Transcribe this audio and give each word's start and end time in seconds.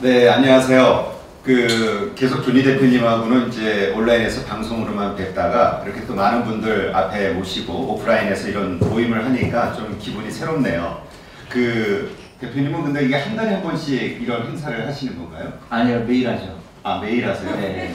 네, 0.00 0.28
안녕하세요. 0.28 1.18
그 1.44 2.12
계속 2.14 2.42
조니 2.42 2.62
대표님하고는 2.62 3.48
이제 3.48 3.92
온라인에서 3.96 4.44
방송으로만 4.44 5.16
뵙다가 5.16 5.82
이렇게 5.84 6.04
또 6.06 6.14
많은 6.14 6.44
분들 6.44 6.94
앞에 6.94 7.30
모시고 7.30 7.72
오프라인에서 7.94 8.48
이런 8.48 8.78
모임을 8.78 9.24
하니까 9.24 9.72
좀 9.72 9.96
기분이 9.98 10.30
새롭네요. 10.30 11.02
그 11.48 12.14
대표님은 12.40 12.84
근데 12.84 13.04
이게 13.06 13.16
한 13.16 13.34
달에 13.34 13.54
한 13.54 13.62
번씩 13.62 14.20
이런 14.22 14.46
행사를 14.46 14.86
하시는 14.86 15.16
건가요? 15.16 15.52
아니요 15.70 16.04
매일 16.06 16.28
하죠. 16.28 16.58
아 16.82 17.00
매일 17.02 17.26
하세요? 17.28 17.56
네. 17.56 17.94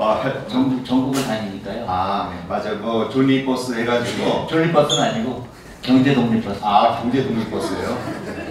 아, 0.00 0.20
할- 0.22 0.44
전국 0.48 0.84
전국을 0.84 1.22
다니니까요. 1.24 1.84
아, 1.88 2.30
네, 2.32 2.44
맞아. 2.48 2.72
뭐 2.74 3.08
조니 3.08 3.44
버스 3.44 3.72
해가지고 3.74 4.46
졸리버스는 4.48 5.02
아니고 5.02 5.46
경제 5.88 6.12
독립버스. 6.14 6.60
아 6.62 7.00
경제 7.00 7.22
독립 7.24 7.50
버스예요. 7.50 7.96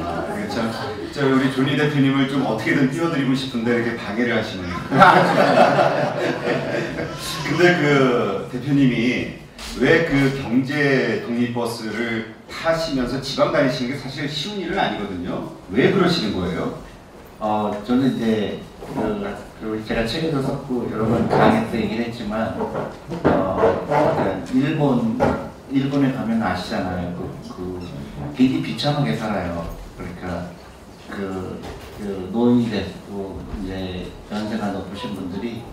아, 0.02 0.26
참, 0.50 0.72
저 1.12 1.28
우리 1.28 1.52
조니 1.54 1.78
대표님을 1.78 2.28
좀 2.30 2.44
어떻게든 2.48 2.90
띄워드리고 2.90 3.36
싶은데 3.36 3.76
이렇게 3.76 3.96
방해를 3.96 4.36
하시네요. 4.38 4.74
근데 7.48 7.78
그 7.80 8.50
대표님이 8.52 9.34
왜 9.80 10.06
그 10.08 10.40
경제 10.42 11.22
독립 11.28 11.54
버스를 11.54 12.34
타시면서 12.50 13.22
지방 13.22 13.52
다니시는 13.52 13.92
게 13.92 13.98
사실 14.00 14.28
쉬운 14.28 14.58
일은 14.60 14.80
아니거든요. 14.80 15.52
왜 15.70 15.92
그러시는 15.92 16.36
거예요? 16.36 16.80
어 17.40 17.80
저는 17.86 18.16
이제 18.16 18.60
그, 18.96 19.36
그 19.62 19.84
제가 19.88 20.08
책에도 20.08 20.42
썼고 20.42 20.90
여러 20.92 21.06
번 21.06 21.30
강의에서 21.30 21.76
얘기를 21.78 22.06
했지만 22.06 22.56
어그 23.24 24.44
일본 24.56 25.20
일본에 25.72 26.14
가면 26.14 26.42
아시잖아요. 26.42 27.16
그, 27.16 27.50
그 27.56 28.34
굉장히 28.36 28.62
비참하게 28.64 29.16
살아요. 29.16 29.76
그러니까 29.98 30.50
그, 31.10 31.62
그 31.98 32.30
노인이 32.32 32.70
됐고 32.70 33.42
이제 33.64 34.08
연세가 34.32 34.72
높으신 34.72 35.16
분들이 35.16 35.64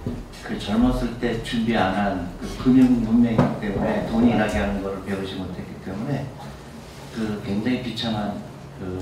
그 0.42 0.58
젊었을 0.58 1.18
때 1.18 1.42
준비 1.42 1.76
안 1.76 1.94
한 1.94 2.28
그 2.40 2.64
금융 2.64 3.02
문명이기 3.02 3.60
때문에 3.60 4.06
돈이 4.08 4.30
일하게 4.32 4.58
하는 4.58 4.82
것을 4.82 5.04
배우지 5.04 5.34
못했기 5.36 5.84
때문에 5.84 6.26
그 7.14 7.42
굉장히 7.46 7.82
비참한 7.82 8.34
그 8.78 8.98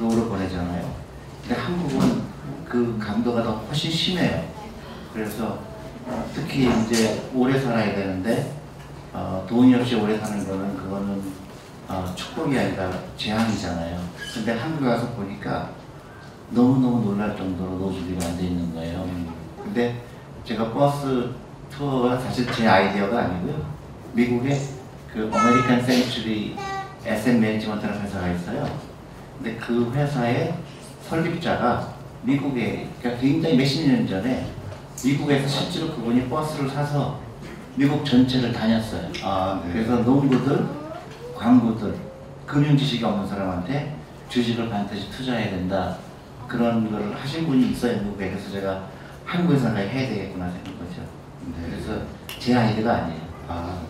노후를 0.00 0.28
보내잖아요. 0.28 0.94
근데 1.42 1.60
한국은 1.60 2.22
그 2.68 2.98
강도가 3.00 3.42
더 3.42 3.52
훨씬 3.68 3.90
심해요. 3.90 4.44
그래서 5.12 5.58
어, 6.06 6.24
특히 6.34 6.68
이제 6.82 7.28
오래 7.34 7.58
살아야 7.60 7.94
되는데 7.94 8.55
어, 9.18 9.46
돈이 9.48 9.74
없이 9.74 9.94
오래 9.94 10.18
사는 10.18 10.46
거는 10.46 10.76
그거는 10.76 11.22
어, 11.88 12.12
축복이 12.14 12.58
아니라 12.58 12.92
재앙이잖아요. 13.16 13.98
근데 14.34 14.52
한국에 14.52 14.86
와서 14.86 15.08
보니까 15.12 15.70
너무너무 16.50 17.02
놀랄 17.02 17.34
정도로 17.34 17.78
노후 17.78 17.94
준비가 17.94 18.26
안돼 18.26 18.44
있는 18.44 18.74
거예요. 18.74 19.08
근데 19.64 20.04
제가 20.44 20.70
버스 20.70 21.30
투어가 21.70 22.18
사실 22.18 22.46
제 22.52 22.68
아이디어가 22.68 23.18
아니고요. 23.18 23.64
미국에 24.12 24.60
그 25.10 25.30
어메리칸 25.32 25.82
센츄리 25.82 26.54
SM 27.06 27.40
매니지먼트라는 27.40 28.02
회사가 28.02 28.28
있어요. 28.32 28.68
근데 29.38 29.56
그 29.56 29.90
회사의 29.94 30.54
설립자가 31.08 31.94
미국에 32.20 32.90
그러니까 33.00 33.22
굉장히 33.22 33.56
몇십 33.56 33.88
년 33.88 34.06
전에 34.06 34.46
미국에서 35.02 35.48
실제로 35.48 35.94
그분이 35.94 36.28
버스를 36.28 36.68
사서 36.68 37.25
미국 37.76 38.04
전체를 38.06 38.52
다녔어요. 38.52 39.10
아, 39.22 39.60
네. 39.66 39.72
그래서 39.74 39.96
농부들, 39.96 40.66
광부들, 41.34 41.94
금융 42.46 42.76
지식이 42.76 43.04
없는 43.04 43.26
사람한테 43.26 43.94
주식을 44.30 44.70
반드시 44.70 45.10
투자해야 45.10 45.50
된다. 45.50 45.96
그런 46.48 46.90
거를 46.90 47.14
하신 47.14 47.46
분이 47.46 47.70
있어요, 47.72 48.00
미국에. 48.02 48.30
그래서 48.30 48.50
제가 48.50 48.86
한국에서 49.26 49.74
해야 49.74 50.08
되겠구나 50.08 50.50
생각한 50.50 50.78
거죠. 50.78 51.02
네. 51.54 51.68
그래서 51.68 52.00
제 52.38 52.54
아이디어가 52.54 52.94
아니에요. 52.94 53.20
아, 53.48 53.80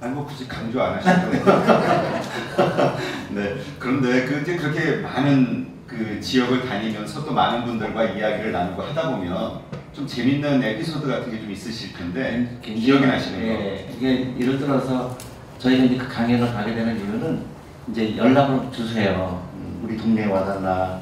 아니 0.00 0.14
뭐 0.14 0.24
굳이 0.24 0.46
강조 0.46 0.80
안 0.80 0.94
하셔도. 0.94 1.32
네. 3.34 3.56
그런데 3.78 4.24
그 4.24 4.40
이제 4.42 4.56
그렇게 4.56 4.96
많은 4.96 5.72
그 5.86 6.20
지역을 6.20 6.68
다니면서 6.68 7.24
또 7.24 7.32
많은 7.32 7.64
분들과 7.64 8.04
이야기를 8.04 8.52
나누고 8.52 8.82
하다 8.82 9.10
보면 9.10 9.60
좀 9.92 10.06
재밌는 10.06 10.62
에피소드 10.62 11.06
같은 11.06 11.30
게 11.30 11.38
좀 11.40 11.50
있으실 11.50 11.92
텐데 11.92 12.46
기억이 12.62 13.06
나시는 13.06 13.40
거. 13.40 13.46
예, 13.46 13.88
이게 13.96 14.32
예를 14.40 14.58
들어서 14.58 15.16
저희가 15.58 15.84
이제 15.84 15.96
그 15.96 16.08
강연을 16.08 16.52
가게 16.52 16.74
되는 16.74 16.96
이유는 16.96 17.40
이제 17.90 18.16
연락을 18.16 18.70
주세요. 18.72 19.42
음, 19.54 19.82
우리 19.84 19.96
동네에 19.96 20.26
와달라. 20.26 20.98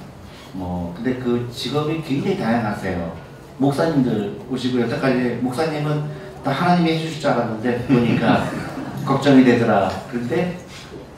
뭐 0.53 0.93
근데 0.97 1.15
그 1.21 1.49
직업이 1.53 2.03
굉장히 2.03 2.37
다양하세요. 2.39 3.17
목사님들 3.59 4.41
오시고 4.51 4.81
여태까지 4.81 5.39
목사님은 5.43 6.05
다 6.43 6.51
하나님이 6.51 6.93
해주실 6.95 7.21
줄 7.21 7.31
알았는데 7.31 7.87
보니까 7.87 8.51
걱정이 9.07 9.45
되더라. 9.45 9.89
그런데 10.11 10.59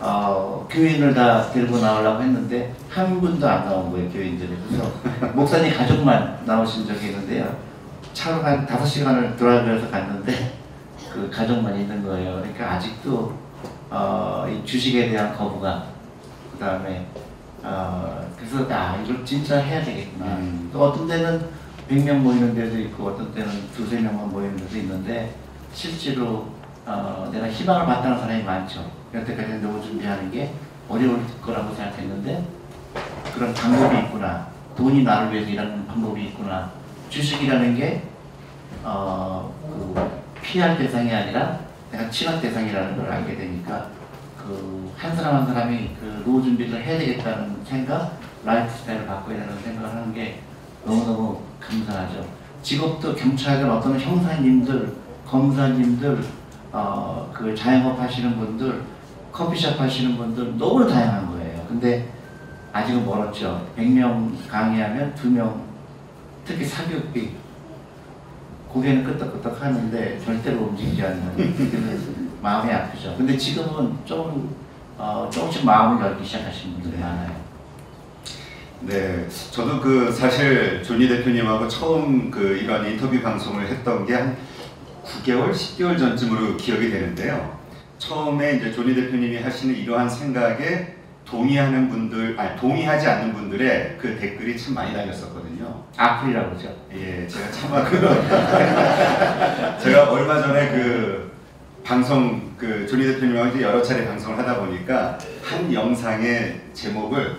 어, 0.05 0.67
교인을 0.69 1.15
다 1.15 1.49
데리고 1.53 1.79
나오려고 1.79 2.21
했는데 2.23 2.75
한 2.89 3.21
분도 3.21 3.49
안 3.49 3.65
나온 3.65 3.93
거예요 3.93 4.11
교인들이. 4.11 4.57
그래서 4.67 4.91
목사님 5.33 5.73
가족만 5.73 6.41
나오신 6.45 6.87
적이 6.87 7.07
있는데요. 7.11 7.57
차로 8.13 8.43
한 8.43 8.67
다섯 8.67 8.85
시간을 8.85 9.37
드라이브해서 9.37 9.89
갔는데 9.91 10.55
그 11.13 11.31
가족만 11.31 11.79
있는 11.79 12.03
거예요. 12.05 12.41
그러니까 12.41 12.73
아직도 12.73 13.33
어, 13.91 14.45
이 14.51 14.67
주식에 14.67 15.11
대한 15.11 15.37
거부감, 15.37 15.85
그 16.53 16.59
다음에 16.59 17.07
어, 17.63 18.29
그래서 18.37 18.67
아 18.75 19.01
이걸 19.05 19.25
진짜 19.25 19.59
해야 19.59 19.85
되겠구나. 19.85 20.27
음. 20.27 20.69
또 20.73 20.83
어떤 20.83 21.07
데는 21.07 21.47
100명 21.89 22.15
모이는 22.15 22.55
데도 22.57 22.77
있고 22.81 23.09
어떤 23.09 23.33
때는 23.33 23.49
두세 23.77 24.01
명만 24.01 24.31
모이는 24.31 24.57
데도 24.57 24.79
있는데 24.79 25.33
실제로 25.73 26.49
어, 26.87 27.29
내가 27.33 27.49
희망을 27.49 27.87
바탕는 27.87 28.19
사람이 28.21 28.43
많죠. 28.43 28.91
여태까지 29.15 29.61
노후 29.61 29.83
준비하는 29.83 30.31
게 30.31 30.53
어려울 30.89 31.21
거라고 31.41 31.75
생각했는데 31.75 32.45
그런 33.35 33.55
방법이 33.55 33.99
있구나. 33.99 34.49
돈이 34.77 35.03
나를 35.05 35.33
위해서 35.33 35.51
일하는 35.51 35.87
방법이 35.87 36.25
있구나. 36.25 36.71
주식이라는 37.11 37.77
게 37.77 38.03
어, 38.83 39.53
그 39.63 40.11
피할 40.43 40.77
대상이 40.79 41.13
아니라 41.13 41.59
내가 41.91 42.11
취할 42.11 42.41
대상이라는 42.41 42.97
걸 42.97 43.11
알게 43.11 43.37
되니까 43.37 43.87
그 44.37 44.83
한 45.03 45.17
사람 45.17 45.35
한 45.35 45.47
사람이 45.47 45.91
그 46.01 46.23
노후 46.25 46.43
준비를 46.45 46.81
해야 46.81 46.97
되겠다는 46.97 47.57
생각, 47.65 48.13
라이프 48.45 48.73
스타일을 48.73 49.05
바꿔야 49.05 49.37
되는 49.39 49.59
생각을 49.61 49.91
하는 49.91 50.15
게 50.15 50.39
너무너무 50.85 51.41
감사하죠. 51.61 52.25
직업도 52.63 53.17
경찰관 53.17 53.69
어떤 53.69 53.99
형사님들, 53.99 54.95
검사님들, 55.27 56.25
어, 56.73 57.31
그 57.35 57.55
자영업 57.55 58.01
하시는 58.01 58.39
분들, 58.39 58.83
커피숍 59.31 59.79
하시는 59.79 60.17
분들 60.17 60.57
너무 60.57 60.89
다양한 60.89 61.31
거예요. 61.31 61.65
근데 61.69 62.09
아직은 62.73 63.05
멀었죠. 63.05 63.69
100명 63.77 64.33
강의하면 64.49 65.15
2명, 65.15 65.55
특히 66.47 66.65
사교육비 66.65 67.31
고개는 68.69 69.05
끄덕끄덕 69.05 69.61
하는데 69.61 70.19
절대로 70.25 70.63
움직이지 70.63 71.03
않는 71.03 72.31
마음이 72.41 72.73
아프죠. 72.73 73.15
근데 73.19 73.37
지금은 73.37 73.95
좀 74.07 74.57
어, 74.97 75.29
조금씩 75.31 75.67
마음을 75.67 76.03
열기 76.03 76.25
시작하시는 76.25 76.75
분들이 76.75 76.97
네. 76.97 77.03
많아요. 77.03 77.43
네, 78.81 79.29
저도 79.29 79.81
그 79.81 80.11
사실 80.11 80.83
조니 80.83 81.07
대표님하고 81.07 81.69
처음 81.69 82.31
그 82.31 82.57
이런 82.57 82.87
인터뷰 82.87 83.21
방송을 83.21 83.67
했던 83.69 84.07
게 84.07 84.15
한 84.15 84.37
9개월, 85.05 85.53
10개월 85.53 85.99
전쯤으로 85.99 86.57
기억이 86.57 86.91
되는데요. 86.91 87.59
처음에 87.99 88.55
이제 88.55 88.73
조니 88.73 88.95
대표님이 88.95 89.43
하시는 89.43 89.75
이러한 89.75 90.09
생각에 90.09 90.95
동의하는 91.25 91.89
분들, 91.89 92.39
아니 92.39 92.61
동의하지 92.61 93.07
않는 93.07 93.33
분들의 93.33 93.97
그 94.01 94.19
댓글이 94.19 94.59
참 94.59 94.75
많이 94.75 94.93
달렸었거든요. 94.93 95.85
악플이라고 95.97 96.51
그러죠. 96.51 96.75
예, 96.95 97.27
제가 97.27 97.51
참아 97.51 97.85
그 97.85 98.01
제가 99.83 100.11
얼마 100.11 100.41
전에 100.41 100.71
그 100.71 101.33
방송 101.85 102.53
그 102.59 102.87
조니 102.87 103.05
대표님하고 103.05 103.49
이제 103.57 103.63
여러 103.63 103.83
차례 103.83 104.07
방송을 104.07 104.39
하다 104.39 104.61
보니까 104.61 105.19
한 105.43 105.73
영상의 105.73 106.61
제목을 106.75 107.37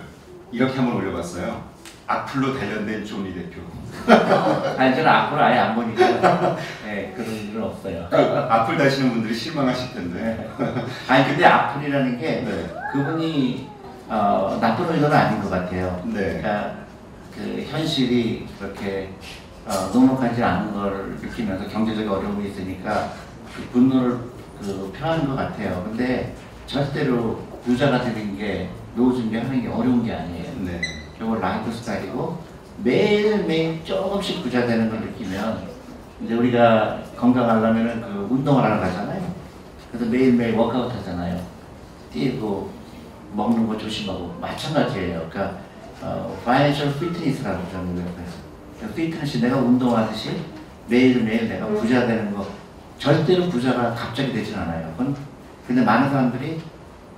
이렇게 0.50 0.76
한번 0.76 0.96
올려봤어요. 0.96 1.62
악플로 2.06 2.58
단련된 2.58 3.04
조니 3.04 3.34
대표. 3.34 3.60
아니 4.76 4.94
저는 4.94 5.06
악플을 5.08 5.42
아예 5.42 5.58
안 5.58 5.74
보니까 5.74 6.56
네, 6.84 7.12
그런 7.16 7.32
일은 7.32 7.62
없어요. 7.62 8.06
그 8.10 8.16
악플 8.16 8.76
다시는 8.76 9.10
분들이 9.12 9.34
실망하실 9.34 9.94
텐데. 9.94 10.50
네. 10.58 10.84
아니 11.08 11.26
근데 11.26 11.44
악플이라는 11.44 12.18
게 12.18 12.26
네, 12.42 12.70
그분이 12.92 13.68
어, 14.08 14.58
나쁜 14.60 14.94
의도는 14.94 15.16
아닌 15.16 15.40
것 15.40 15.50
같아요. 15.50 16.02
네, 16.06 16.40
그러니까 16.40 16.74
그 17.34 17.66
현실이 17.70 18.46
그렇게 18.58 19.10
어, 19.66 19.90
녹록하지 19.92 20.42
않은 20.42 20.74
걸 20.74 21.16
느끼면서 21.20 21.68
경제적 21.68 22.10
어려움이 22.10 22.48
있으니까 22.50 23.12
그 23.54 23.62
분노를 23.72 24.18
그 24.60 24.92
표하는 24.96 25.26
것 25.26 25.36
같아요. 25.36 25.82
근데 25.84 26.34
절대로 26.66 27.42
부자가 27.64 28.02
되는 28.02 28.36
게 28.36 28.68
노후 28.94 29.16
준비하는 29.16 29.62
게 29.62 29.68
어려운 29.68 30.04
게 30.04 30.12
아니에요. 30.12 30.52
네, 30.60 30.80
결국 31.18 31.40
라이프 31.40 31.72
스타일이고 31.72 32.53
매일매일 32.82 33.84
조금씩 33.84 34.42
부자 34.42 34.66
되는 34.66 34.90
걸 34.90 35.00
느끼면 35.00 35.68
이제 36.22 36.34
우리가 36.34 37.00
건강하려면은 37.16 38.00
그 38.00 38.28
운동을 38.30 38.62
하러 38.62 38.80
가잖아요. 38.80 39.34
그래서 39.90 40.10
매일매일 40.10 40.54
워크아웃 40.56 40.92
하잖아요. 40.96 41.40
뛰고 42.12 42.70
먹는 43.34 43.66
거 43.66 43.76
조심하고 43.78 44.36
마찬가지예요. 44.40 45.28
그러니까 45.30 45.58
어, 46.02 46.36
financial 46.42 46.94
fitness라고 46.96 47.70
저는 47.70 47.94
그래서 47.94 48.32
그러니까 48.76 48.96
피트니스 48.96 49.38
내가 49.38 49.56
운동하듯이 49.58 50.40
매일매일 50.88 51.48
내가 51.48 51.66
부자 51.66 52.06
되는 52.06 52.34
거 52.34 52.46
절대로 52.98 53.48
부자가 53.48 53.94
갑자기 53.94 54.32
되진 54.32 54.56
않아요. 54.56 54.92
그건 54.96 55.16
근데 55.66 55.82
많은 55.82 56.10
사람들이 56.10 56.60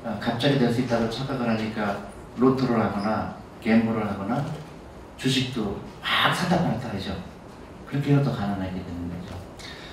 어, 0.05 0.19
갑자기 0.21 0.59
될 0.59 0.73
수 0.73 0.83
있다고 0.83 1.11
착각을 1.11 1.49
하니까 1.49 1.99
로또를 2.37 2.81
하거나 2.81 3.35
갬블을 3.63 4.07
하거나 4.09 4.45
주식도 5.17 5.81
막 6.01 6.35
사다 6.35 6.63
팔았다 6.63 6.89
하죠. 6.95 7.17
그렇게 7.89 8.13
해서 8.13 8.23
더 8.23 8.37
가난하게 8.37 8.71
되는 8.71 9.11
거죠. 9.11 9.35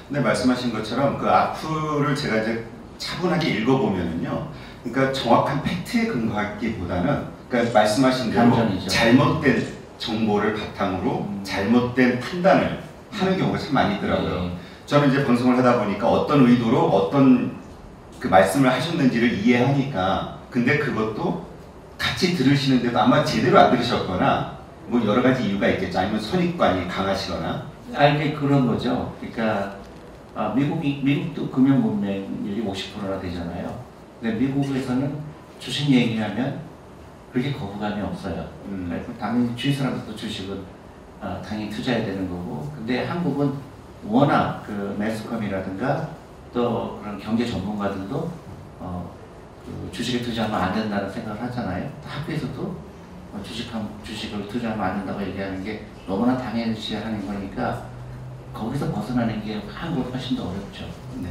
근데 0.08 0.22
말씀하신 0.22 0.74
것처럼 0.74 1.18
그 1.18 1.30
악플을 1.30 2.16
제가 2.16 2.38
이제 2.38 2.66
차분하게 2.98 3.50
읽어보면은요. 3.50 4.52
그러니까 4.84 5.14
정확한 5.14 5.64
팩트에 5.64 6.08
근거하기보다는 6.08 7.25
그러니까 7.50 7.74
말씀하신 7.80 8.31
대로 8.31 8.50
감정이죠. 8.50 8.88
잘못된 8.88 9.74
정보를 9.98 10.56
바탕으로 10.56 11.28
음. 11.30 11.42
잘못된 11.44 12.19
판단을 12.19 12.84
하는 13.12 13.38
경우가 13.38 13.58
참 13.58 13.74
많이 13.74 13.96
있더라고요. 13.96 14.42
네. 14.42 14.58
저는 14.86 15.10
이제 15.10 15.24
방송을 15.26 15.58
하다 15.58 15.80
보니까 15.80 16.10
어떤 16.10 16.46
의도로 16.48 16.90
어떤 16.90 17.56
그 18.19 18.28
말씀을 18.28 18.69
하셨는지를 18.69 19.34
이해하니까 19.40 20.40
근데 20.50 20.78
그것도 20.78 21.46
같이 21.98 22.36
들으시는데도 22.36 23.00
아마 23.00 23.24
제대로 23.24 23.60
안 23.60 23.72
들으셨거나 23.72 24.53
뭐 24.88 25.06
여러 25.06 25.21
가지 25.21 25.47
이유가 25.47 25.68
있겠죠. 25.69 26.00
아니면 26.00 26.19
선입관이 26.19 26.88
강하시거나 26.88 27.68
알게 27.94 28.33
그런 28.33 28.68
거죠. 28.68 29.13
그러니까 29.19 29.77
아, 30.35 30.53
미국이 30.56 31.01
미국도 31.03 31.50
금융 31.50 31.81
문맹률이 31.81 32.63
50%나 32.63 33.19
되잖아요. 33.19 33.80
근데 34.19 34.35
미국에서는 34.38 35.15
주식 35.59 35.89
얘기하면 35.89 36.59
그렇게 37.31 37.53
거부감이 37.53 38.01
없어요. 38.01 38.47
음. 38.68 38.88
그래서 38.89 39.12
당연히 39.19 39.56
주위 39.56 39.74
사람들도 39.74 40.15
주식은 40.15 40.59
아, 41.21 41.41
당연히 41.41 41.69
투자해야 41.69 42.06
되는 42.06 42.30
거고. 42.30 42.71
근데 42.75 43.06
한국은 43.06 43.53
워낙 44.06 44.63
그 44.65 44.95
매스컴이라든가 45.00 46.09
또 46.53 47.00
그런 47.01 47.18
경제 47.19 47.45
전문가들도 47.45 48.31
어, 48.80 49.12
그 49.65 49.89
주식에 49.91 50.21
투자하면 50.21 50.62
안 50.62 50.74
된다는 50.74 51.09
생각을 51.09 51.41
하잖아요. 51.44 51.89
학교에서도 52.06 52.62
어, 52.62 52.75
주식한 53.41 53.89
주식을 54.03 54.47
투자하면 54.47 54.85
안 54.85 54.97
된다고 54.97 55.21
얘기하는 55.24 55.63
게 55.63 55.85
너무나 56.07 56.38
당연시하는 56.38 57.25
거니까 57.25 57.85
거기서 58.53 58.91
벗어나는 58.91 59.44
게 59.44 59.62
한국 59.74 60.13
훨씬 60.13 60.38
더 60.38 60.50
어렵죠. 60.50 60.85
네. 61.21 61.30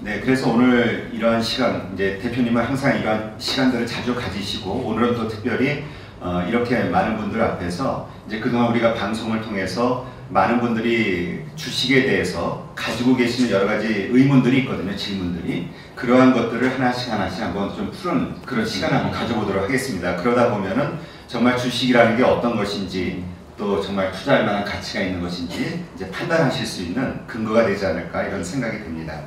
네, 0.00 0.20
그래서 0.20 0.50
오늘 0.50 1.10
이러한 1.12 1.40
시간, 1.40 1.90
이제 1.94 2.18
대표님은 2.20 2.64
항상 2.64 2.98
이러한 2.98 3.34
시간들을 3.38 3.86
자주 3.86 4.14
가지시고, 4.14 4.70
오늘은 4.70 5.14
또 5.14 5.28
특별히 5.28 5.84
어, 6.20 6.44
이렇게 6.48 6.84
많은 6.84 7.16
분들 7.16 7.40
앞에서 7.40 8.08
이제 8.26 8.40
그동안 8.40 8.70
우리가 8.70 8.94
방송을 8.94 9.42
통해서 9.42 10.06
많은 10.30 10.60
분들이 10.60 11.41
주식에 11.56 12.04
대해서 12.06 12.72
가지고 12.74 13.16
계시는 13.16 13.50
여러 13.50 13.66
가지 13.66 14.08
의문들이 14.10 14.60
있거든요, 14.60 14.96
질문들이. 14.96 15.68
그러한 15.94 16.32
것들을 16.32 16.74
하나씩 16.74 17.12
하나씩 17.12 17.42
한번 17.42 17.74
좀 17.74 17.90
푸는 17.90 18.42
그런 18.42 18.64
시간을 18.64 18.96
한번 18.96 19.12
가져보도록 19.12 19.64
하겠습니다. 19.64 20.16
그러다 20.16 20.50
보면은 20.50 20.98
정말 21.28 21.56
주식이라는 21.56 22.16
게 22.16 22.22
어떤 22.22 22.56
것인지, 22.56 23.24
또 23.56 23.80
정말 23.80 24.10
투자할 24.10 24.44
만한 24.44 24.64
가치가 24.64 25.02
있는 25.02 25.20
것인지 25.20 25.84
이제 25.94 26.10
판단하실 26.10 26.66
수 26.66 26.82
있는 26.82 27.24
근거가 27.26 27.66
되지 27.66 27.86
않을까 27.86 28.24
이런 28.24 28.42
생각이 28.42 28.78
듭니다. 28.78 29.20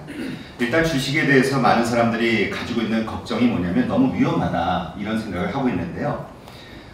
일단 0.59 0.83
주식에 0.83 1.25
대해서 1.25 1.59
많은 1.59 1.85
사람들이 1.85 2.49
가지고 2.49 2.81
있는 2.81 3.05
걱정이 3.05 3.45
뭐냐면 3.45 3.87
너무 3.87 4.13
위험하다 4.13 4.95
이런 4.99 5.19
생각을 5.19 5.55
하고 5.55 5.69
있는데요. 5.69 6.27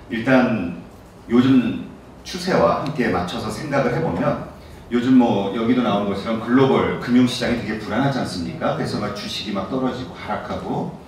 일단 0.10 0.82
요즘 1.30 1.86
추세와 2.24 2.82
함께 2.82 3.08
맞춰서 3.08 3.50
생각을 3.50 3.96
해보면 3.96 4.51
요즘 4.92 5.18
뭐 5.18 5.56
여기도 5.56 5.84
나온 5.84 6.06
것처럼 6.10 6.42
글로벌 6.42 7.00
금융시장이 7.00 7.62
되게 7.62 7.80
불안하지 7.80 8.20
않습니까? 8.20 8.76
그래서 8.76 9.00
막 9.00 9.16
주식이 9.16 9.54
막 9.54 9.70
떨어지고 9.70 10.14
하락하고 10.14 11.00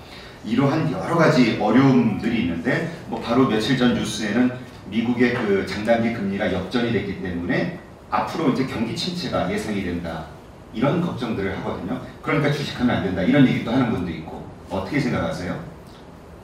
이러한 0.45 0.89
여러 0.91 1.15
가지 1.17 1.57
어려움들이 1.59 2.43
있는데 2.43 2.93
뭐 3.07 3.19
바로 3.19 3.47
며칠 3.47 3.77
전 3.77 3.93
뉴스에는 3.93 4.51
미국의 4.89 5.33
그 5.33 5.65
장단기 5.65 6.13
금리가 6.13 6.53
역전이 6.53 6.93
됐기 6.93 7.21
때문에 7.21 7.79
앞으로 8.09 8.51
이제 8.51 8.65
경기 8.65 8.95
침체가 8.95 9.51
예상이 9.51 9.83
된다. 9.83 10.25
이런 10.73 11.01
걱정들을 11.01 11.57
하거든요. 11.59 12.01
그러니까 12.21 12.51
주식하면 12.51 12.95
안 12.97 13.03
된다. 13.03 13.21
이런 13.21 13.45
얘기도 13.47 13.71
하는 13.71 13.91
분도 13.91 14.09
있고. 14.11 14.43
어떻게 14.69 14.99
생각하세요? 14.99 15.59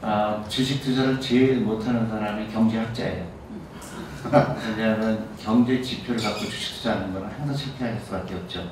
아, 0.01 0.43
주식 0.47 0.81
투자를 0.81 1.19
제일 1.19 1.61
못하는 1.61 2.07
사람이 2.07 2.47
경제학자예요. 2.49 3.25
왜냐하면 4.75 5.27
경제 5.41 5.81
지표를 5.81 6.21
갖고 6.21 6.39
주식 6.45 6.77
투자하는 6.77 7.13
거는 7.13 7.29
항상 7.29 7.55
실패할 7.55 7.99
수밖에 7.99 8.35
없죠. 8.35 8.69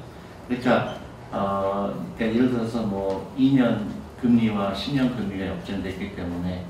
그러니까, 0.47 0.97
어, 1.31 2.05
그러니까 2.15 2.38
예를 2.38 2.51
들어서 2.51 2.81
뭐 2.83 3.33
2년 3.38 3.85
금리와 4.21 4.73
10년 4.73 5.15
금리가 5.15 5.47
역전됐기 5.47 6.15
때문에 6.15 6.65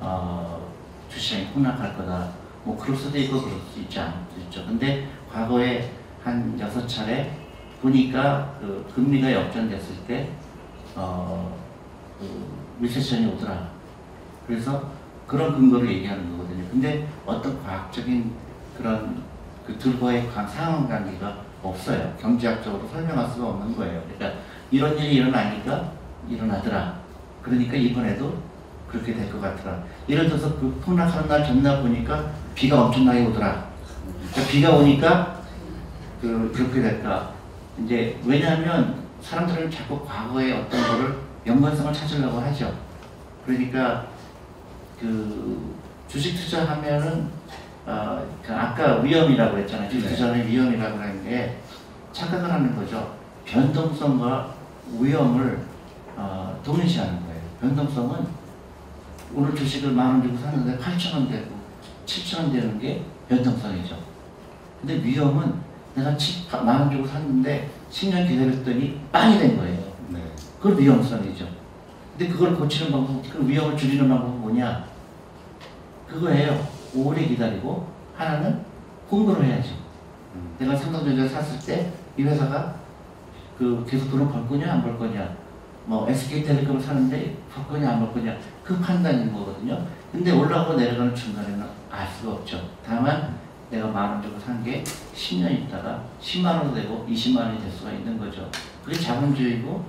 어, 0.00 0.68
주식이 1.08 1.48
폭락할 1.48 1.96
거다. 1.96 2.30
뭐 2.64 2.76
그럴 2.76 2.96
수도 2.96 3.16
있고 3.18 3.40
그럴 3.40 3.58
수 3.72 3.80
있지 3.80 3.98
않을 3.98 4.12
수도 4.28 4.40
있죠. 4.42 4.66
근데 4.66 5.08
과거에 5.32 5.90
한 6.22 6.58
여섯 6.60 6.86
차례 6.86 7.34
보니까 7.80 8.56
그 8.60 8.90
금리가 8.94 9.32
역전됐을 9.32 10.04
때 10.06 10.30
어, 10.94 11.56
그 12.18 12.46
리세션이 12.80 13.26
오더라. 13.26 13.70
그래서 14.46 14.90
그런 15.30 15.52
근거를 15.54 15.88
얘기하는 15.88 16.28
거거든요. 16.36 16.64
근데 16.72 17.06
어떤 17.24 17.62
과학적인 17.62 18.32
그런 18.76 19.22
그 19.64 19.78
둘과의 19.78 20.28
관- 20.28 20.48
상관관계가 20.48 21.36
없어요. 21.62 22.12
경제학적으로 22.20 22.88
설명할 22.88 23.28
수가 23.28 23.50
없는 23.50 23.76
거예요. 23.76 24.02
그러니까 24.08 24.40
이런 24.72 24.98
일이 24.98 25.14
일어나니까 25.16 25.92
일어나더라. 26.28 26.94
그러니까 27.42 27.76
이번에도 27.76 28.38
그렇게 28.88 29.14
될 29.14 29.30
것 29.30 29.40
같더라. 29.40 29.84
예를 30.08 30.26
들어서 30.26 30.48
그 30.58 30.80
폭락하는 30.84 31.28
날 31.28 31.46
전날 31.46 31.80
보니까 31.80 32.24
비가 32.56 32.82
엄청나게 32.86 33.24
오더라. 33.26 33.66
그러니까 34.32 34.50
비가 34.52 34.70
오니까 34.74 35.36
그 36.20 36.50
그렇게 36.52 36.82
될까. 36.82 37.30
이제 37.84 38.18
왜냐하면 38.24 38.96
사람들은 39.22 39.70
자꾸 39.70 40.04
과거의 40.04 40.54
어떤 40.54 40.82
거를 40.88 41.14
연관성을 41.46 41.92
찾으려고 41.92 42.40
하죠. 42.40 42.74
그러니까 43.46 44.06
그 45.00 45.74
주식 46.08 46.34
투자하면은 46.36 47.28
어, 47.86 48.22
그 48.42 48.54
아까 48.54 48.96
위험이라고 49.00 49.56
했잖아요. 49.58 49.88
주식 49.90 50.04
네. 50.08 50.14
투자는 50.14 50.46
위험이라고 50.46 50.98
하는 50.98 51.24
게 51.24 51.56
착각을 52.12 52.52
하는 52.52 52.76
거죠. 52.76 53.14
변동성과 53.46 54.54
위험을 55.00 55.60
어, 56.16 56.60
동일시하는 56.62 57.12
거예요. 57.26 57.40
변동성은 57.60 58.40
오늘 59.34 59.54
주식을 59.54 59.92
만 59.92 60.06
원 60.10 60.22
주고 60.22 60.36
샀는데 60.38 60.76
8천 60.78 61.14
원 61.14 61.28
되고 61.30 61.46
7천 62.04 62.38
원 62.38 62.52
되는 62.52 62.78
게 62.78 63.02
변동성이죠. 63.28 63.96
근데 64.80 65.02
위험은 65.02 65.54
내가 65.94 66.16
만 66.64 66.80
원 66.82 66.90
주고 66.90 67.06
샀는데 67.06 67.70
10년 67.90 68.28
기다렸더니 68.28 69.00
빵이 69.12 69.38
된 69.38 69.56
거예요. 69.56 69.78
네. 70.08 70.20
그건 70.60 70.78
위험성이죠. 70.78 71.46
근데 72.18 72.32
그걸 72.32 72.54
고치는 72.56 72.92
방법, 72.92 73.22
그 73.32 73.48
위험을 73.48 73.76
줄이는 73.76 74.08
방법은 74.08 74.39
뭐냐? 74.50 74.84
그거예요. 76.08 76.66
오래 76.94 77.24
기다리고 77.24 77.86
하나는 78.16 78.60
공부를 79.08 79.44
해야지. 79.46 79.76
음. 80.34 80.54
내가 80.58 80.74
삼성전자 80.76 81.26
샀을 81.40 81.58
때 81.64 81.92
이 82.16 82.22
회사가 82.24 82.74
그 83.56 83.84
계속 83.88 84.10
돈을 84.10 84.28
벌 84.28 84.46
거냐 84.48 84.72
안 84.72 84.82
벌 84.82 84.98
거냐 84.98 85.34
뭐 85.86 86.08
SK텔레콤을 86.10 86.80
사는데 86.80 87.36
벌 87.54 87.66
거냐 87.68 87.90
안 87.92 88.00
벌 88.00 88.12
거냐 88.12 88.36
그 88.64 88.78
판단인 88.80 89.32
거거든요. 89.32 89.78
근데 90.12 90.32
올라가고 90.32 90.74
내려가는 90.74 91.14
중간에는 91.14 91.64
알 91.90 92.06
수가 92.08 92.32
없죠. 92.32 92.60
다만 92.84 93.38
내가 93.70 93.86
만 93.86 94.10
원 94.10 94.22
주고 94.22 94.38
산 94.40 94.62
게 94.64 94.82
10년 95.14 95.52
있다가 95.52 96.02
10만 96.20 96.46
원 96.46 96.74
되고 96.74 97.06
20만 97.08 97.38
원이 97.38 97.60
될 97.60 97.70
수가 97.70 97.92
있는 97.92 98.18
거죠. 98.18 98.50
그게 98.84 98.98
자본주의고 98.98 99.84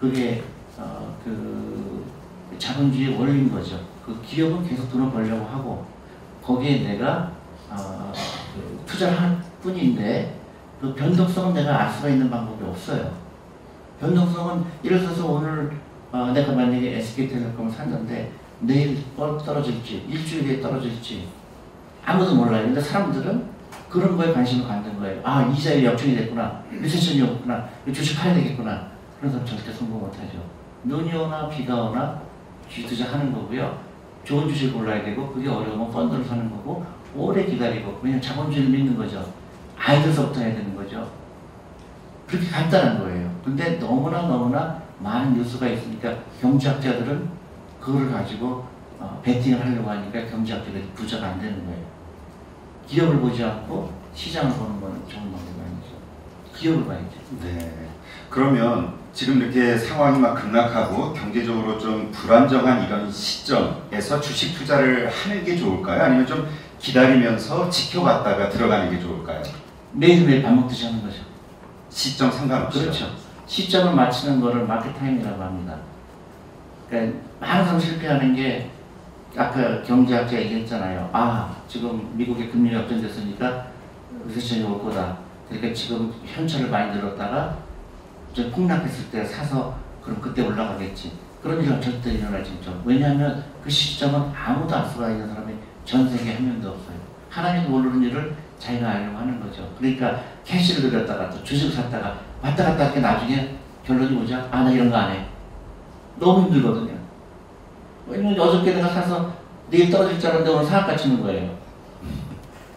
그게 0.00 0.42
어, 0.76 1.16
그 1.24 2.04
자본주의의 2.58 3.18
원리인 3.18 3.50
거죠. 3.50 3.78
그 4.04 4.20
기업은 4.22 4.66
계속 4.68 4.90
돈을 4.90 5.10
벌려고 5.10 5.44
하고 5.46 5.84
거기에 6.42 6.80
내가 6.86 7.32
어, 7.70 8.12
그 8.54 8.82
투자를 8.86 9.20
할 9.20 9.38
뿐인데 9.62 10.38
그 10.80 10.94
변동성은 10.94 11.54
내가 11.54 11.84
알 11.84 11.90
수가 11.92 12.08
있는 12.10 12.28
방법이 12.30 12.64
없어요. 12.64 13.10
변동성은 14.00 14.64
예를 14.84 15.00
들어서 15.00 15.26
오늘 15.26 15.72
어, 16.12 16.30
내가 16.32 16.52
만약에 16.52 16.96
SK텔레콤을 16.98 17.70
샀는데 17.72 18.30
내일 18.60 19.02
떨- 19.16 19.38
떨어질지 19.38 20.06
일주일 20.08 20.44
뒤에 20.44 20.60
떨어질지 20.60 21.26
아무도 22.04 22.34
몰라요. 22.34 22.64
근데 22.66 22.80
사람들은 22.80 23.54
그런 23.88 24.16
거에 24.16 24.32
관심을 24.32 24.66
갖는 24.68 24.98
거예요. 24.98 25.20
아, 25.24 25.42
이자율이 25.46 25.86
역전이 25.86 26.14
됐구나. 26.16 26.62
리세션이 26.70 27.22
없구나. 27.22 27.68
주식 27.92 28.18
팔아야 28.18 28.34
되겠구나. 28.34 28.88
그래서 29.20 29.42
절대 29.44 29.72
성공 29.72 30.00
못하죠. 30.00 30.38
눈이 30.84 31.12
오나 31.14 31.48
비가 31.48 31.74
오나 31.84 32.20
주식 32.68 32.86
투자하는 32.88 33.32
거고요. 33.32 33.78
좋은 34.24 34.48
주식 34.48 34.72
골라야 34.72 35.04
되고 35.04 35.30
그게 35.32 35.48
어려우면 35.48 35.90
펀드를 35.90 36.24
사는 36.24 36.50
거고 36.50 36.84
오래 37.14 37.44
기다리고 37.44 38.00
왜냐면 38.02 38.20
자본주의를 38.22 38.70
믿는 38.70 38.96
거죠. 38.96 39.32
아이들서부터 39.78 40.40
해야 40.40 40.54
되는 40.54 40.74
거죠. 40.74 41.08
그렇게 42.26 42.48
간단한 42.48 42.98
거예요. 42.98 43.30
근데 43.44 43.78
너무나 43.78 44.22
너무나 44.22 44.82
많은 44.98 45.34
뉴스가 45.34 45.68
있으니까 45.68 46.14
경제학자들은 46.40 47.28
그거를 47.80 48.10
가지고 48.10 48.64
어, 48.98 49.20
베팅을 49.22 49.60
하려고 49.60 49.90
하니까 49.90 50.24
경제학자들이 50.26 50.88
부자가 50.94 51.28
안 51.28 51.40
되는 51.40 51.64
거예요. 51.66 51.84
기업을 52.86 53.20
보지 53.20 53.44
않고 53.44 53.92
시장을 54.14 54.56
보는 54.56 54.80
거는 54.80 55.08
좋은 55.08 55.22
아니죠. 55.22 55.53
기업을 56.56 56.86
봐야죠. 56.86 57.04
네. 57.42 57.88
그러면 58.30 58.94
지금 59.12 59.40
이렇게 59.40 59.76
상황이 59.78 60.18
막 60.18 60.34
급락하고 60.34 61.12
경제적으로 61.12 61.78
좀 61.78 62.10
불안정한 62.10 62.84
이런 62.86 63.10
시점에서 63.10 64.20
주식 64.20 64.58
투자를 64.58 65.08
하는 65.08 65.44
게 65.44 65.56
좋을까요? 65.56 66.02
아니면 66.02 66.26
좀 66.26 66.48
기다리면서 66.78 67.70
지켜봤다가 67.70 68.48
들어가는 68.50 68.90
게 68.90 69.00
좋을까요? 69.00 69.42
매일매일 69.92 70.42
밥 70.42 70.52
먹듯이 70.52 70.86
하는 70.86 71.02
거죠. 71.02 71.18
시점 71.90 72.30
상관없이. 72.30 72.80
그렇죠. 72.80 73.06
시점을 73.46 73.94
맞추는 73.94 74.40
거를 74.40 74.66
마켓 74.66 74.92
타임이라고 74.98 75.40
합니다. 75.40 75.76
그러니까 76.88 77.18
항상 77.40 77.78
실패하는 77.78 78.34
게 78.34 78.70
아까 79.36 79.82
경제학자 79.82 80.36
얘기했잖아요. 80.40 81.08
아 81.12 81.54
지금 81.68 82.10
미국의 82.14 82.50
금리 82.50 82.74
역전됐으니까 82.74 83.66
recession이 84.26 84.64
올 84.64 84.82
거다. 84.82 85.23
그러니까 85.48 85.74
지금 85.74 86.12
현찰을 86.24 86.68
많이 86.70 86.94
들었다가 86.94 87.56
이제 88.32 88.50
폭락했을 88.50 89.10
때 89.10 89.24
사서 89.24 89.74
그럼 90.02 90.20
그때 90.20 90.42
올라가겠지. 90.42 91.12
그런 91.42 91.62
일은 91.62 91.80
절대 91.80 92.12
일어나지 92.12 92.52
않죠. 92.52 92.82
왜냐하면 92.84 93.44
그 93.62 93.68
시점은 93.68 94.30
아무도 94.34 94.74
알 94.74 94.86
수가 94.88 95.10
있는 95.10 95.28
사람이 95.28 95.54
전 95.84 96.08
세계에 96.08 96.34
한 96.36 96.46
명도 96.46 96.70
없어요. 96.70 96.96
하나님도 97.28 97.68
모르는 97.70 98.02
일을 98.04 98.34
자기가 98.58 98.88
알려고 98.88 99.18
하는 99.18 99.40
거죠. 99.40 99.68
그러니까 99.78 100.20
캐시를 100.44 100.90
들였다가 100.90 101.28
또 101.30 101.42
주식 101.44 101.70
샀다가 101.72 102.18
왔다 102.42 102.64
갔다 102.64 102.86
할게 102.86 103.00
나중에 103.00 103.56
결론이 103.86 104.16
오자 104.22 104.48
아나 104.50 104.70
이런 104.70 104.90
거 104.90 104.96
안 104.96 105.10
해. 105.12 105.26
너무 106.18 106.46
힘들거든요. 106.46 106.94
왜냐면 108.06 108.38
어저께 108.40 108.74
내가 108.74 108.88
사서 108.88 109.32
내일 109.70 109.90
떨어질 109.90 110.18
줄 110.18 110.30
알았는데 110.30 110.54
오늘 110.56 110.64
상한가 110.66 110.96
치는 110.96 111.22
거예요. 111.22 111.54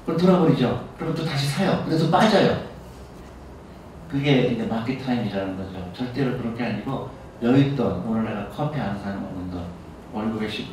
그럼 0.07 0.17
돌아버리죠. 0.17 0.87
그럼 0.97 1.13
또 1.13 1.25
다시 1.25 1.47
사요. 1.47 1.85
또 1.89 2.09
빠져요. 2.09 2.57
그게 4.09 4.43
이제 4.43 4.63
마켓 4.63 5.03
타임이라는 5.03 5.57
거죠. 5.57 5.91
절대로 5.93 6.37
그렇게 6.37 6.63
아니고 6.63 7.09
여윳돈 7.43 8.05
오늘 8.07 8.23
내가 8.23 8.47
커피 8.47 8.79
한잔 8.79 9.21
먹는 9.21 9.51
돈 9.51 9.65
월급의 10.13 10.49
10% 10.49 10.63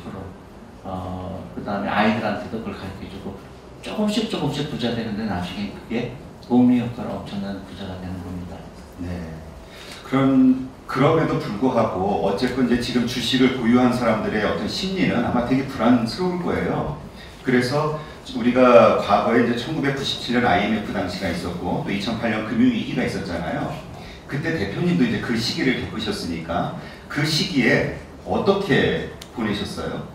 어, 0.85 1.51
그 1.53 1.61
다음에 1.65 1.89
아이들한테도 1.89 2.59
그걸 2.59 2.75
가르쳐주고 2.75 3.37
조금씩 3.81 4.29
조금씩 4.29 4.71
부자 4.71 4.95
되는데 4.95 5.25
나중에 5.25 5.73
그게 5.73 6.15
복리 6.47 6.79
효과로 6.79 7.09
엄청난 7.15 7.61
부자가 7.65 7.99
되는 7.99 8.13
겁니다. 8.23 8.55
네. 8.99 9.33
그런 10.05 10.69
그럼에도 10.87 11.39
불구하고 11.39 12.25
어쨌건 12.25 12.67
이제 12.67 12.79
지금 12.79 13.05
주식을 13.05 13.57
보유한 13.57 13.91
사람들의 13.91 14.45
어떤 14.45 14.65
심리는 14.65 15.25
아마 15.25 15.45
되게 15.45 15.67
불안스러울 15.67 16.41
거예요. 16.41 17.01
그래서 17.43 17.99
우리가 18.33 18.97
과거에 18.97 19.43
이제 19.43 19.55
1997년 19.65 20.45
IMF 20.45 20.91
당시가 20.91 21.29
있었고 21.29 21.83
또 21.85 21.89
2008년 21.89 22.47
금융위기가 22.49 23.03
있었잖아요. 23.03 23.75
그때 24.27 24.57
대표님도 24.57 25.03
이제 25.03 25.21
그 25.21 25.37
시기를 25.37 25.85
겪으셨으니까 25.85 26.75
그 27.07 27.23
시기에 27.23 27.99
어떻게 28.25 29.11
보내셨어요? 29.35 30.07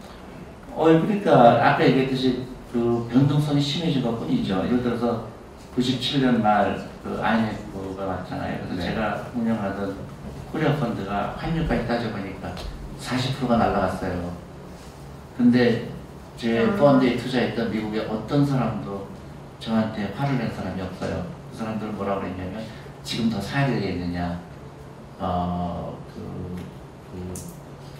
어, 0.73 0.85
그러니까 0.85 1.69
아까 1.69 1.87
얘기했듯이 1.87 2.45
그 2.73 3.09
변동성이 3.13 3.61
심해진 3.61 4.03
것 4.03 4.19
뿐이죠. 4.19 4.65
예를 4.67 4.83
들어서 4.83 5.29
97년 5.77 6.41
말그 6.43 7.21
IMF가 7.23 8.05
왔잖아요. 8.05 8.59
그래서 8.65 8.75
네. 8.75 8.83
제가 8.91 9.27
운영하던 9.35 9.95
코리아 10.51 10.75
펀드가 10.77 11.37
환율까지 11.39 11.87
따져보니까 11.87 12.53
40%가 13.01 13.57
날라갔어요. 13.57 14.33
근데 15.37 15.89
제 16.41 16.65
음. 16.65 16.75
펀드에 16.75 17.19
투자했던 17.19 17.71
미국의 17.71 18.01
어떤 18.07 18.47
사람도 18.47 19.07
저한테 19.59 20.15
화를 20.17 20.39
낸 20.39 20.51
사람이 20.51 20.81
없어요. 20.81 21.27
그 21.51 21.59
사람들은 21.59 21.95
뭐라고 21.95 22.23
그랬냐면 22.23 22.65
지금 23.05 23.29
더 23.29 23.39
사야 23.39 23.67
되겠느냐. 23.67 24.41
어, 25.19 25.99
그, 26.15 26.57
그, 27.13 27.35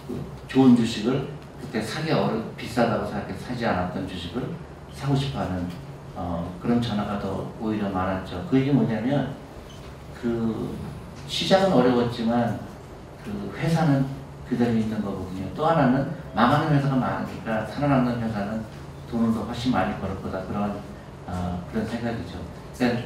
그 0.07 0.25
좋은 0.47 0.75
주식을 0.75 1.29
그때 1.61 1.79
사기 1.79 2.11
어려 2.11 2.41
비싸다고 2.57 3.05
생각해 3.05 3.31
사지 3.35 3.63
않았던 3.63 4.07
주식을 4.07 4.43
사고 4.91 5.15
싶어하는 5.15 5.67
어, 6.15 6.57
그런 6.59 6.81
전화가 6.81 7.19
더 7.19 7.47
오히려 7.61 7.89
많았죠. 7.89 8.47
그 8.49 8.57
얘기 8.57 8.71
뭐냐면 8.71 9.35
그 10.19 10.75
시장은 11.27 11.71
어려웠지만 11.71 12.59
그 13.23 13.53
회사는 13.55 14.03
그대로 14.49 14.71
있는 14.71 14.99
거거든요. 14.99 15.47
또 15.53 15.67
하나는 15.67 16.20
망하는 16.33 16.75
회사가 16.77 16.95
많으니까 16.95 17.65
살아남는 17.65 18.21
회사는 18.21 18.61
돈을 19.09 19.33
더 19.33 19.41
훨씬 19.41 19.71
많이 19.71 19.93
벌을 19.99 20.21
거다 20.21 20.41
그런 20.43 20.75
어, 21.27 21.63
그런 21.71 21.85
생각이죠. 21.85 22.37
그러니까 22.77 23.03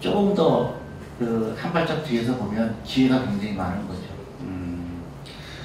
조금 0.00 0.34
더 0.34 0.74
그 1.18 1.56
한 1.58 1.72
발짝 1.72 2.04
뒤에서 2.04 2.36
보면 2.36 2.76
기회가 2.84 3.24
굉장히 3.24 3.54
많은 3.54 3.88
거죠. 3.88 4.02
음, 4.42 5.00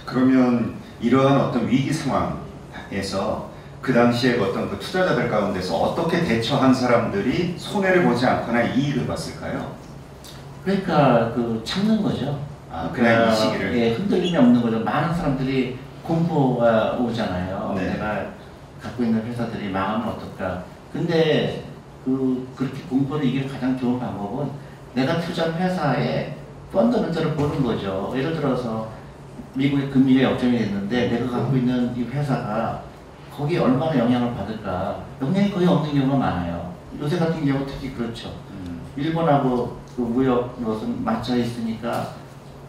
그러면 0.05 0.75
이러한 1.01 1.37
어떤 1.41 1.67
위기 1.67 1.91
상황에서 1.91 3.49
그 3.81 3.93
당시에 3.93 4.39
어떤 4.39 4.69
그 4.69 4.79
투자자들 4.79 5.27
가운데서 5.27 5.75
어떻게 5.75 6.23
대처한 6.23 6.73
사람들이 6.73 7.55
손해를 7.57 8.03
보지 8.05 8.25
않거나 8.25 8.61
이익을 8.63 9.05
봤을까요? 9.07 9.75
그러니까 10.63 11.33
그 11.35 11.61
참는 11.65 12.01
거죠. 12.01 12.39
아, 12.71 12.89
그냥 12.93 13.29
이 13.29 13.35
시기를. 13.35 13.77
예, 13.77 13.91
흔들림이 13.93 14.37
없는 14.37 14.61
거죠. 14.61 14.79
많은 14.79 15.13
사람들이 15.13 15.77
공포가 16.03 16.93
오잖아요. 16.93 17.73
네. 17.75 17.93
내가 17.93 18.25
갖고 18.81 19.03
있는 19.03 19.23
회사들이 19.25 19.69
망하면 19.69 20.09
어떨까. 20.09 20.63
근데 20.91 21.65
그 22.03 22.47
그렇게 22.55 22.81
공포를 22.83 23.25
이길 23.25 23.47
가장 23.47 23.77
좋은 23.77 23.99
방법은 23.99 24.49
내가 24.93 25.19
투자한 25.19 25.53
회사의 25.53 26.35
펀더멘트를 26.71 27.35
보는 27.35 27.63
거죠. 27.63 28.11
예를 28.15 28.33
들어서 28.33 28.89
미국의 29.53 29.89
금리가 29.89 30.31
역전이 30.31 30.57
됐는데 30.57 31.09
내가 31.09 31.29
갖고 31.29 31.55
있는 31.55 31.95
이 31.95 32.03
회사가 32.03 32.83
거기에 33.35 33.59
얼마나 33.59 33.97
영향을 33.97 34.33
받을까. 34.33 35.03
영향이 35.21 35.51
거의 35.51 35.67
없는 35.67 35.93
경우가 35.93 36.17
많아요. 36.17 36.73
요새 36.99 37.17
같은 37.17 37.45
경우 37.45 37.65
특히 37.65 37.93
그렇죠. 37.93 38.29
음, 38.51 38.81
일본하고 38.95 39.77
그 39.95 40.01
무역 40.01 40.55
무슨 40.59 41.03
맞춰 41.03 41.35
있으니까 41.35 42.15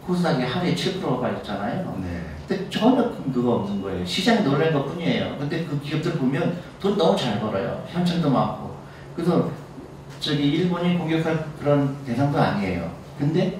코스닥이 0.05 0.43
하루에 0.43 0.73
7%가 0.75 1.19
빠졌잖아요. 1.19 1.97
네. 2.01 2.21
근데 2.53 2.69
전혀 2.69 3.11
그거 3.33 3.55
없는 3.55 3.81
거예요. 3.81 4.05
시장이 4.05 4.43
놀란 4.43 4.71
것 4.71 4.85
뿐이에요. 4.85 5.37
근데 5.39 5.65
그 5.65 5.79
기업들 5.81 6.13
보면 6.13 6.59
돈 6.79 6.95
너무 6.97 7.17
잘 7.17 7.39
벌어요. 7.39 7.83
현찰도 7.87 8.29
많고. 8.29 8.75
그래서 9.15 9.49
저기 10.19 10.49
일본이 10.49 10.97
공격할 10.97 11.45
그런 11.59 11.97
대상도 12.05 12.39
아니에요. 12.39 12.91
근데 13.17 13.59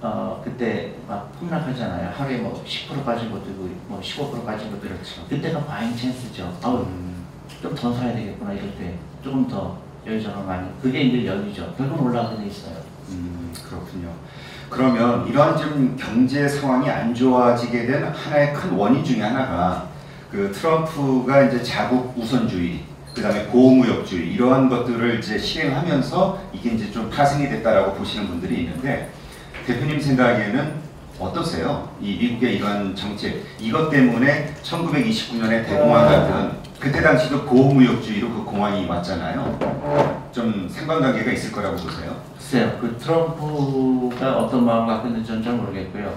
어 0.00 0.40
그때 0.42 0.94
막 1.06 1.30
폭락하잖아요. 1.38 2.10
하루에 2.16 2.38
뭐 2.38 2.64
10% 2.66 3.04
빠진 3.04 3.30
것도 3.30 3.50
있고 3.50 3.68
뭐 3.88 4.00
15% 4.00 4.44
빠진 4.46 4.70
것도. 4.70 4.80
그렇죠. 4.80 5.26
그때가 5.28 5.64
바잉 5.64 5.94
찬스죠. 5.94 6.58
아우 6.62 6.78
음, 6.82 7.26
좀더 7.62 7.92
사야 7.92 8.14
되겠구나 8.14 8.52
이럴 8.52 8.70
때 8.76 8.94
조금 9.22 9.46
더 9.46 9.78
여유저런 10.06 10.46
많이 10.46 10.68
그게 10.82 11.02
이제 11.02 11.26
여유죠. 11.26 11.74
결국 11.76 12.06
올라가게 12.06 12.42
돼 12.42 12.46
있어요. 12.46 12.74
음, 13.10 13.52
그렇군요. 13.68 14.08
그러면 14.68 15.26
이러한 15.28 15.56
좀 15.56 15.96
경제 15.98 16.48
상황이 16.48 16.88
안 16.90 17.14
좋아지게 17.14 17.86
된 17.86 18.04
하나의 18.04 18.54
큰 18.54 18.70
원인 18.72 19.04
중에 19.04 19.20
하나가 19.20 19.88
그 20.30 20.50
트럼프가 20.52 21.44
이제 21.44 21.62
자국 21.62 22.12
우선주의, 22.16 22.80
그 23.14 23.22
다음에 23.22 23.44
고무역주의 23.44 24.32
이러한 24.32 24.68
것들을 24.68 25.20
이제 25.20 25.38
실행하면서 25.38 26.40
이게 26.52 26.70
이제 26.70 26.90
좀 26.90 27.08
파생이 27.08 27.48
됐다라고 27.48 27.94
보시는 27.94 28.26
분들이 28.26 28.62
있는데 28.64 29.10
대표님 29.66 30.00
생각에는 30.00 30.84
어떠세요? 31.20 31.88
이 32.00 32.16
미국의 32.16 32.56
이러한 32.56 32.96
정책 32.96 33.44
이것 33.60 33.88
때문에 33.88 34.52
1929년에 34.64 35.64
대공황 35.64 36.06
같은 36.06 36.50
그때 36.84 37.00
당시도 37.00 37.46
고무역주의로 37.46 38.28
그 38.28 38.44
공황이 38.44 38.84
왔잖아요. 38.84 40.28
좀 40.30 40.68
상관관계가 40.68 41.32
있을 41.32 41.50
거라고 41.50 41.76
보세요. 41.76 42.14
글쎄요, 42.34 42.76
그 42.78 42.94
트럼프가 42.98 44.36
어떤 44.36 44.66
마음을 44.66 44.88
갖고 44.88 45.08
있는지 45.08 45.28
저는 45.28 45.42
잘 45.42 45.54
모르겠고요. 45.54 46.14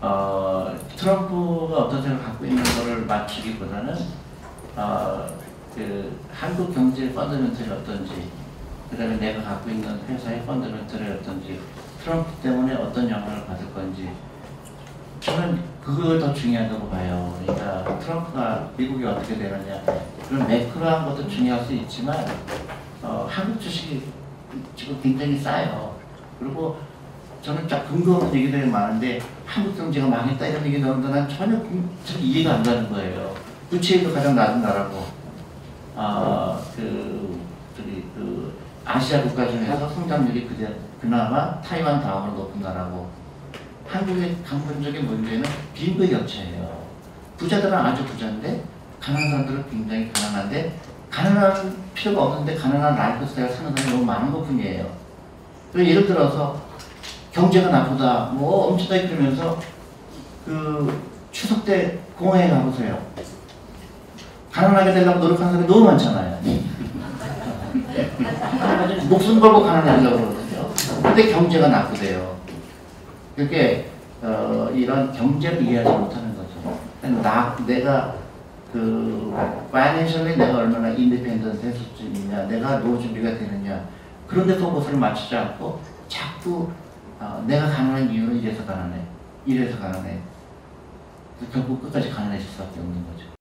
어, 0.00 0.76
트럼프가 0.94 1.76
어떤 1.76 2.02
생각을 2.02 2.24
갖고 2.24 2.46
있는 2.46 2.62
거를 2.62 3.04
맞추기보다는 3.04 3.96
어, 4.76 5.26
그 5.74 6.16
한국 6.32 6.72
경제의 6.72 7.12
펀더멘털이 7.12 7.68
어떤지, 7.70 8.30
그 8.92 8.96
다음에 8.96 9.16
내가 9.16 9.42
갖고 9.42 9.70
있는 9.70 9.98
회사의 10.08 10.46
펀더멘털이 10.46 11.10
어떤지, 11.18 11.58
트럼프 12.00 12.30
때문에 12.44 12.76
어떤 12.76 13.10
영향을 13.10 13.44
받을 13.44 13.74
건지, 13.74 14.08
저는 15.18 15.69
그걸 15.84 16.20
더 16.20 16.32
중요하다고 16.32 16.88
봐요. 16.90 17.34
그러니까 17.42 17.98
트럼프가 17.98 18.68
미국이 18.76 19.04
어떻게 19.04 19.36
되느냐, 19.36 19.82
그런 20.28 20.46
매크로한 20.46 21.06
것도 21.06 21.26
중요할 21.28 21.64
수 21.64 21.72
있지만, 21.72 22.24
어, 23.02 23.26
한국 23.28 23.60
주식이 23.60 24.02
지금 24.76 25.00
굉장히 25.02 25.38
싸요. 25.38 25.96
그리고 26.38 26.78
저는 27.42 27.66
쫙 27.66 27.84
근거 27.88 28.16
없는 28.16 28.34
얘기들이 28.34 28.66
많은데 28.66 29.18
한국 29.46 29.76
경제가 29.76 30.06
망했다 30.06 30.46
이런 30.46 30.66
얘기 30.66 30.78
나오는데 30.78 31.08
난 31.08 31.28
전혀 31.28 31.58
그- 31.58 31.88
전 32.04 32.20
이해가 32.20 32.54
안 32.56 32.62
가는 32.62 32.90
거예요. 32.90 33.34
부채율도 33.70 34.12
가장 34.12 34.34
낮은 34.34 34.60
나라고, 34.60 35.06
아, 35.96 36.60
그, 36.76 37.40
저기, 37.76 38.04
그, 38.14 38.58
아시아 38.84 39.22
국가 39.22 39.48
중에서 39.48 39.88
성장률이 39.88 40.46
그대, 40.48 40.74
그나마 41.00 41.58
타이완 41.62 42.02
다음으로 42.02 42.32
높은 42.34 42.60
나라고, 42.60 43.08
한국의 43.90 44.36
근본적인 44.48 45.04
문제는 45.04 45.42
빈부격차예요. 45.74 46.80
부자들은 47.36 47.76
아주 47.76 48.04
부자인데, 48.04 48.62
가난한 49.00 49.30
사람들은 49.30 49.68
굉장히 49.68 50.12
가난한데, 50.12 50.78
가난할 51.10 51.76
필요가 51.92 52.22
없는데, 52.22 52.54
가난한 52.54 52.94
라이프 52.94 53.26
스타일 53.26 53.48
사는 53.48 53.74
사람이 53.74 53.92
너무 53.92 54.04
많은 54.04 54.32
것 54.32 54.46
뿐이에요. 54.46 54.86
그리고 55.72 55.90
예를 55.90 56.06
들어서, 56.06 56.62
경제가 57.32 57.70
나쁘다, 57.70 58.30
뭐 58.32 58.68
엄청나게 58.68 59.08
그러면서, 59.08 59.58
그, 60.44 61.02
추석 61.32 61.64
때 61.64 61.98
공항에 62.16 62.48
가보세요. 62.48 62.96
가난하게 64.52 64.92
되려고 64.92 65.18
노력하는 65.18 65.52
사람이 65.52 65.66
너무 65.66 65.84
많잖아요. 65.86 66.38
목숨 69.08 69.40
걸고 69.40 69.64
가난하려고 69.64 70.16
그러거든요. 70.16 70.70
근데 71.02 71.32
경제가 71.32 71.68
나쁘대요. 71.68 72.39
그게 73.40 73.88
어, 74.20 74.70
이런 74.74 75.10
경제를 75.12 75.62
이해하지 75.62 75.90
못하는 75.90 76.36
거죠. 76.36 76.78
나 77.22 77.56
내가 77.66 78.14
그 78.70 79.34
financially 79.72 80.36
내가 80.36 80.58
얼마나 80.58 80.90
independent할 80.90 81.72
수 81.72 82.02
있냐, 82.02 82.46
내가 82.46 82.80
노후 82.80 83.00
준비가 83.00 83.38
되느냐 83.38 83.88
그런 84.26 84.46
데 84.46 84.58
포커스를 84.58 84.98
맞추지 84.98 85.34
않고 85.34 85.80
자꾸 86.06 86.68
어, 87.18 87.42
내가 87.46 87.66
가난한 87.70 88.10
이유는 88.10 88.42
이래서 88.42 88.66
가난해, 88.66 89.00
이래서 89.46 89.78
가난해. 89.78 90.18
결국 91.50 91.80
끝까지 91.80 92.10
가난해질 92.10 92.46
수밖에 92.46 92.78
없는 92.78 93.02
거죠. 93.06 93.39